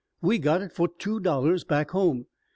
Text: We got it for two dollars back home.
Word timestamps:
We 0.19 0.39
got 0.39 0.63
it 0.63 0.71
for 0.71 0.87
two 0.87 1.19
dollars 1.19 1.63
back 1.63 1.91
home. 1.91 2.25